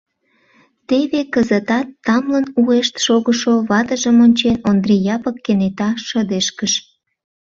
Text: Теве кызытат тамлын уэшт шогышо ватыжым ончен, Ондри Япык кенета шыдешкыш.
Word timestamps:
Теве 0.87 1.21
кызытат 1.33 1.87
тамлын 2.05 2.45
уэшт 2.61 2.95
шогышо 3.05 3.53
ватыжым 3.69 4.17
ончен, 4.25 4.55
Ондри 4.69 4.95
Япык 5.15 5.37
кенета 5.45 5.89
шыдешкыш. 6.07 6.73